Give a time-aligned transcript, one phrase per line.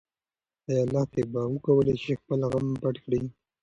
[0.67, 3.21] ايا لښتې به وکولی شي چې خپل غم پټ کړي؟